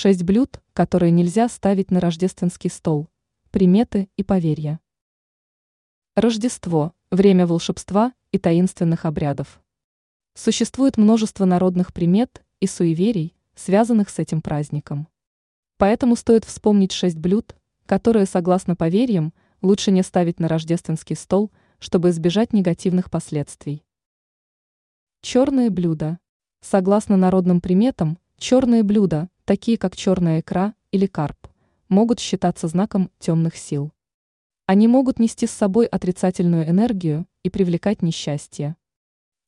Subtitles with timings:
[0.00, 3.08] Шесть блюд, которые нельзя ставить на рождественский стол.
[3.50, 4.78] Приметы и поверья.
[6.14, 9.60] Рождество– время волшебства и таинственных обрядов.
[10.34, 15.08] Существует множество народных примет и суеверий, связанных с этим праздником.
[15.78, 22.10] Поэтому стоит вспомнить шесть блюд, которые, согласно поверьям, лучше не ставить на рождественский стол, чтобы
[22.10, 23.84] избежать негативных последствий.
[25.22, 26.20] Черные блюда.
[26.60, 31.48] Согласно народным приметам, черные блюда, такие как черная икра или карп,
[31.88, 33.94] могут считаться знаком темных сил.
[34.66, 38.76] Они могут нести с собой отрицательную энергию и привлекать несчастье.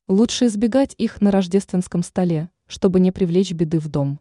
[0.07, 4.19] Лучше избегать их на рождественском столе, чтобы не привлечь беды в дом.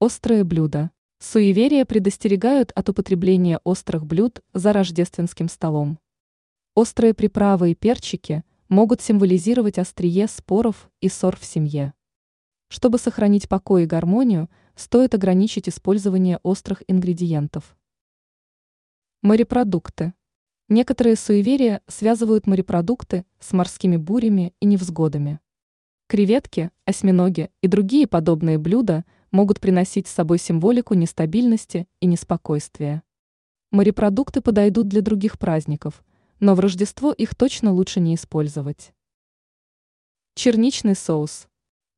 [0.00, 0.92] Острые блюда.
[1.18, 5.98] Суеверия предостерегают от употребления острых блюд за рождественским столом.
[6.74, 11.92] Острые приправы и перчики могут символизировать острие споров и ссор в семье.
[12.68, 17.76] Чтобы сохранить покой и гармонию, стоит ограничить использование острых ингредиентов.
[19.22, 20.12] Морепродукты.
[20.68, 25.40] Некоторые суеверия связывают морепродукты с морскими бурями и невзгодами.
[26.08, 33.02] Креветки, осьминоги и другие подобные блюда могут приносить с собой символику нестабильности и неспокойствия.
[33.70, 36.04] Морепродукты подойдут для других праздников,
[36.38, 38.92] но в Рождество их точно лучше не использовать.
[40.34, 41.47] Черничный соус.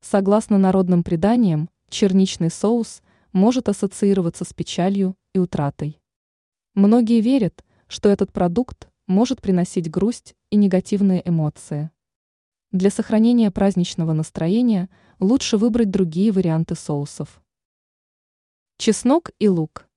[0.01, 6.01] Согласно народным преданиям, черничный соус может ассоциироваться с печалью и утратой.
[6.73, 11.91] Многие верят, что этот продукт может приносить грусть и негативные эмоции.
[12.71, 17.41] Для сохранения праздничного настроения лучше выбрать другие варианты соусов.
[18.77, 19.87] Чеснок и лук.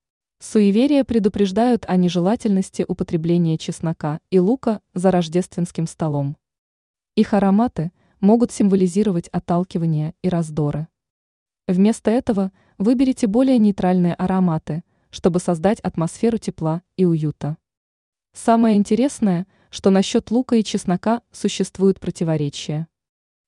[0.40, 6.36] Суеверия предупреждают о нежелательности употребления чеснока и лука за рождественским столом.
[7.14, 7.92] Их ароматы
[8.24, 10.88] могут символизировать отталкивание и раздоры.
[11.68, 14.82] Вместо этого выберите более нейтральные ароматы–
[15.14, 17.56] чтобы создать атмосферу тепла и уюта.
[18.32, 22.88] Самое интересное, что насчет лука и чеснока существуют противоречия.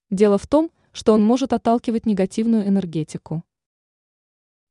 [0.08, 3.42] Дело в том, что он может отталкивать негативную энергетику.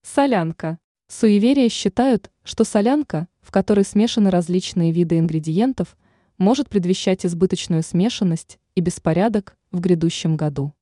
[0.03, 0.79] Солянка.
[1.07, 5.97] Суеверия считают, что солянка, в которой смешаны различные виды ингредиентов,
[6.37, 10.73] может предвещать избыточную смешанность и беспорядок в грядущем году.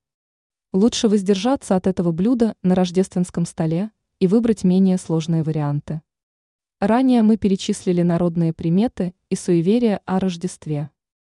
[0.74, 3.92] Лучше воздержаться от этого блюда на рождественском столе,
[4.24, 6.02] и выбрать менее сложные варианты.
[6.80, 10.92] Ранее мы перечислили народные приметы и суеверия о Рождестве.